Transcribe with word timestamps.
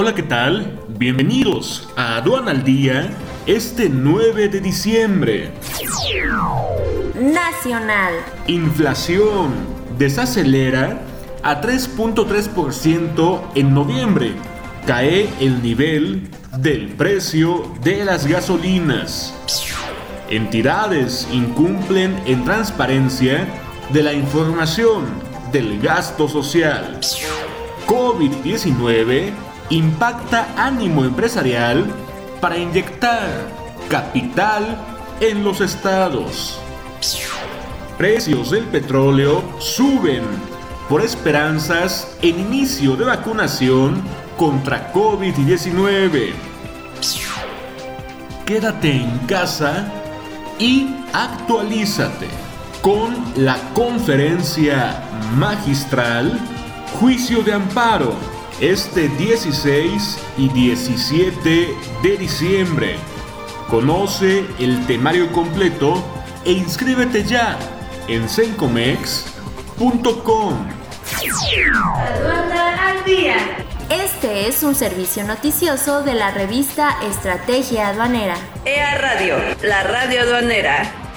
Hola, 0.00 0.14
¿qué 0.14 0.22
tal? 0.22 0.78
Bienvenidos 0.90 1.88
a 1.96 2.18
Aduan 2.18 2.48
al 2.48 2.62
Día 2.62 3.10
este 3.46 3.88
9 3.88 4.48
de 4.48 4.60
diciembre. 4.60 5.50
Nacional. 7.16 8.14
Inflación 8.46 9.54
desacelera 9.98 11.00
a 11.42 11.60
3.3% 11.60 13.40
en 13.56 13.74
noviembre. 13.74 14.34
Cae 14.86 15.28
el 15.40 15.60
nivel 15.64 16.30
del 16.58 16.90
precio 16.90 17.64
de 17.82 18.04
las 18.04 18.24
gasolinas. 18.24 19.34
Entidades 20.30 21.26
incumplen 21.32 22.22
en 22.24 22.44
transparencia 22.44 23.48
de 23.92 24.04
la 24.04 24.12
información 24.12 25.06
del 25.50 25.80
gasto 25.80 26.28
social. 26.28 27.00
COVID-19 27.88 29.47
impacta 29.70 30.48
ánimo 30.56 31.04
empresarial 31.04 31.86
para 32.40 32.56
inyectar 32.56 33.28
capital 33.88 34.64
en 35.20 35.44
los 35.44 35.60
estados. 35.60 36.58
Precios 37.96 38.50
del 38.50 38.64
petróleo 38.64 39.42
suben 39.58 40.22
por 40.88 41.02
esperanzas 41.02 42.16
en 42.22 42.38
inicio 42.38 42.96
de 42.96 43.04
vacunación 43.04 44.00
contra 44.36 44.92
COVID-19. 44.92 46.32
Quédate 48.46 48.92
en 48.92 49.18
casa 49.26 49.92
y 50.58 50.96
actualízate 51.12 52.28
con 52.80 53.14
la 53.36 53.58
conferencia 53.74 55.02
magistral 55.36 56.38
Juicio 56.98 57.42
de 57.42 57.52
Amparo 57.52 58.37
este 58.60 59.08
16 59.08 60.18
y 60.36 60.48
17 60.48 61.76
de 62.02 62.16
diciembre. 62.16 62.96
Conoce 63.68 64.44
el 64.58 64.84
temario 64.86 65.30
completo 65.32 66.02
e 66.44 66.52
inscríbete 66.52 67.24
ya 67.24 67.58
en 68.08 68.28
sencomex.com. 68.28 70.68
al 72.80 73.04
día. 73.04 73.36
Este 73.90 74.48
es 74.48 74.62
un 74.62 74.74
servicio 74.74 75.24
noticioso 75.24 76.02
de 76.02 76.14
la 76.14 76.30
revista 76.30 76.96
Estrategia 77.08 77.88
Aduanera. 77.88 78.36
EA 78.64 78.98
Radio, 78.98 79.36
la 79.62 79.82
radio 79.84 80.22
aduanera. 80.22 81.07